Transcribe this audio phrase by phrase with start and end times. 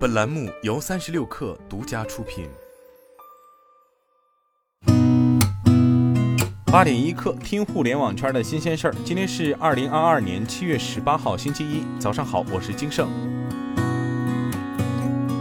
[0.00, 2.48] 本栏目由三十六氪独家出品。
[6.64, 8.94] 八点一刻，听互联网圈的新鲜事儿。
[9.04, 13.10] 今天是二零二二年七月十八号，星期一，早上好，我是金盛。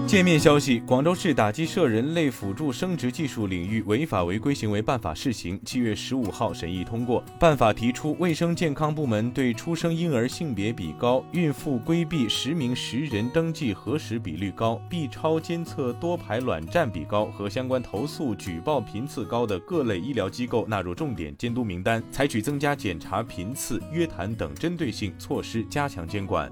[0.09, 7.23] 界面消息：广州市打击涉人类辅助生殖技术领域违法违规行为办法试行，七月十五号审议通过。
[7.39, 26.51] 办法提出，卫生健康部门对出生婴儿性别比高、孕妇规避实名实人登记核实比率高、B 超监测多排卵占比高和相关投诉举报频次高的各类医疗机构纳入重点监督名单，采取增加检查频次、约谈等针对性措施，加强监管。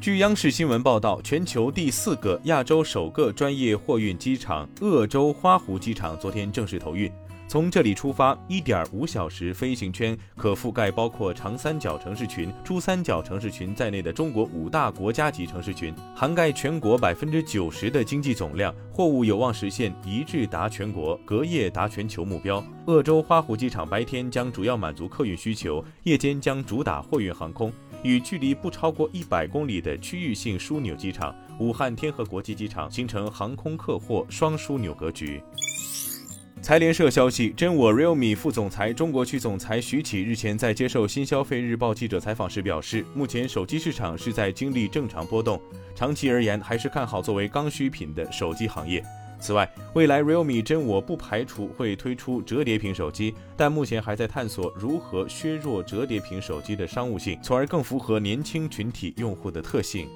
[0.00, 7.10] 据央视新闻报道，全球第四个、亚洲首个专业货运机场鄂州花湖机场昨天正式投运。
[7.48, 22.62] 从这里出发，1.5小时飞行圈可覆盖包括长三角城市群、珠三角城市群在内的中国五大国家级城市群，涵盖全国百分之九十的经济总量，货物有望实现一致达全国、隔夜达全球目标。
[22.86, 27.72] 鄂州花湖机场白天将主要满足客运需求，夜间将主打货运航空。
[28.02, 35.42] 与距离不超过一百公里的区域性枢纽机场武汉天河国际机场形成航空客货双枢纽格局。
[36.60, 45.60] 财联社消息，真我 Realme 副总裁、中国区总裁徐启日前在接受《新消费日报》记者采访时表示，目前手机市场是在经历正常波动，
[45.94, 49.02] 长期而言还是看好作为刚需品的手机行业。
[49.40, 60.08] 此外，未来 Realme 真我不排除会推出折叠屏手机，但目前还在探索如何削弱折叠屏手机的商务性，从而更符合年轻群体用户的特性。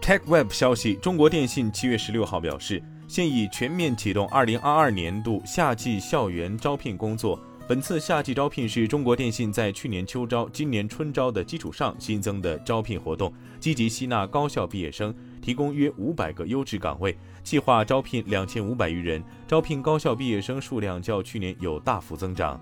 [0.00, 7.40] TechWeb 消息，中国电信七月十六号表示，现已全面启动二零二二年度夏季校园招聘工作。
[7.66, 19.24] 本次夏季招聘是中国电信在去年秋招、今年春招的基础上新增的招聘活动，积极吸纳高校毕业生，提供约五百个优质岗位，计划招聘两千五百余人。
[19.48, 22.60] 招聘高校毕业生数量较去年有大幅增长。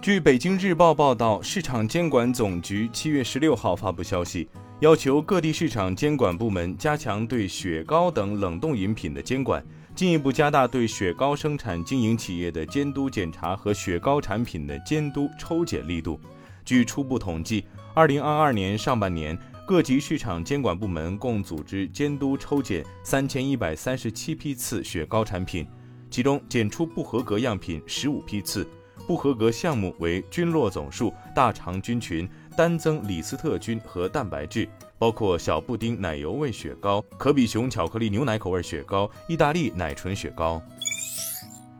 [0.00, 4.48] 据北京日报报道，市场监管总局七月十六号发布消息，
[4.80, 9.62] 要求各地市场监管部门加强对雪糕等冷冻饮品的监管。
[9.94, 16.18] 进一步加大对雪糕生产经营企业的监督检查和雪糕产品的监督抽检力度。
[16.64, 19.36] 据初步统计，二零二二年上半年，
[19.66, 25.66] 各级市场监管部门共组织监督抽检三千一百三十七批次雪糕产品，
[26.08, 28.66] 其中检出不合格样品十五批次，
[29.06, 32.26] 不合格项目为菌落总数、大肠菌群。
[32.60, 40.60] 单增李斯特菌和蛋白质，包括小布丁奶油味雪糕、可比熊巧克力牛奶口味雪糕、意大利奶醇雪糕。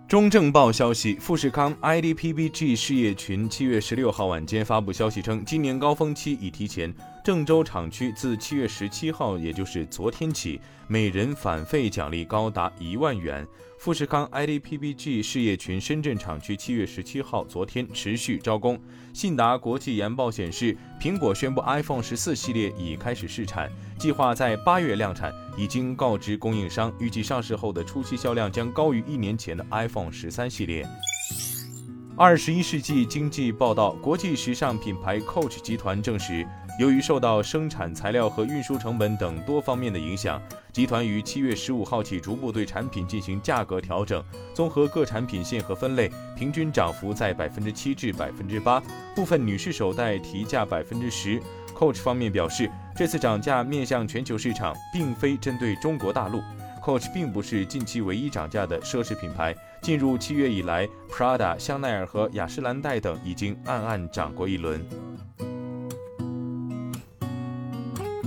[0.08, 6.90] 中证报消息，富士康 IDPBG 事业群七月十六号晚间发布消息称，今年高峰期已提前。
[7.22, 10.58] 郑州厂区自七月十七号，也就是昨天起，
[10.88, 13.46] 每人返费奖励高达一万元。
[13.78, 18.80] 富士康 IDPBG 事业群深圳厂区七月十七号，昨天持续招工。
[19.12, 30.86] 信达国际研报显示，苹果宣布 iPhone 十四系列已开始试产，计划在八月量产，已经告知供应商，预计上市后的初期销量将高于一年前的 iPhone 十三系列。
[32.16, 36.46] 二十一世纪经济报道，国际时尚品牌 Coach 集团证实。
[36.78, 40.40] 由于受到生产材料和运输成本等多方面的影响，
[40.72, 44.24] 集团于七月十五号起逐步对产品进行价格调整。
[44.54, 48.82] 综合各产品线和分类，平均涨幅在百分之七至百分之八，
[49.14, 51.40] 部分女士手袋提价百分之十。
[51.74, 56.40] Coach 方面表示，这次涨价面向全球市场，并非针对中国大陆。
[56.82, 64.82] Coach 并不是近期唯一涨价的奢侈品牌，进入七月以来，Prada、香奈儿和雅诗兰黛等已经暗暗涨过一轮。